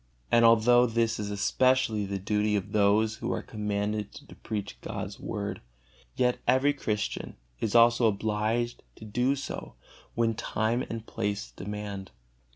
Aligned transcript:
And 0.31 0.43
although 0.43 0.87
this 0.87 1.19
is 1.19 1.29
especially 1.29 2.07
the 2.07 2.17
duty 2.17 2.55
of 2.55 2.71
those 2.71 3.17
who 3.17 3.31
are 3.31 3.43
commanded 3.43 4.11
to 4.13 4.33
preach 4.35 4.81
God's 4.81 5.19
Word, 5.19 5.61
yet 6.15 6.39
every 6.47 6.73
Christian 6.73 7.35
is 7.59 7.75
also 7.75 8.07
obligated 8.07 8.81
to 8.95 9.05
do 9.05 9.35
so 9.35 9.75
when 10.15 10.33
time 10.33 10.83
and 10.89 11.05
place 11.05 11.51
demand. 11.51 12.09